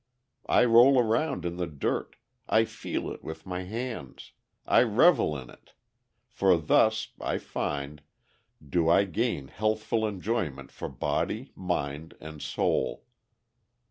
I 0.49 0.65
roll 0.65 0.97
around 0.99 1.45
in 1.45 1.57
the 1.57 1.67
dirt, 1.67 2.15
I 2.49 2.65
feel 2.65 3.11
it 3.11 3.23
with 3.23 3.45
my 3.45 3.65
hands, 3.65 4.31
I 4.65 4.81
revel 4.81 5.37
in 5.37 5.51
it, 5.51 5.73
for 6.27 6.57
thus, 6.57 7.09
I 7.19 7.37
find, 7.37 8.01
do 8.67 8.89
I 8.89 9.03
gain 9.03 9.49
healthful 9.49 10.07
enjoyment 10.07 10.71
for 10.71 10.89
body, 10.89 11.51
mind, 11.55 12.15
and 12.19 12.41
soul. 12.41 13.05